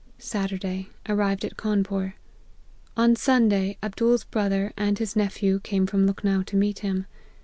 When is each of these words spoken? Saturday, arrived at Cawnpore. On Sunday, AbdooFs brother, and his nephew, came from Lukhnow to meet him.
Saturday, 0.17 0.89
arrived 1.07 1.45
at 1.45 1.57
Cawnpore. 1.57 2.15
On 2.97 3.15
Sunday, 3.15 3.77
AbdooFs 3.83 4.25
brother, 4.31 4.73
and 4.75 4.97
his 4.97 5.15
nephew, 5.15 5.59
came 5.59 5.85
from 5.85 6.07
Lukhnow 6.07 6.43
to 6.47 6.55
meet 6.57 6.79
him. 6.79 7.05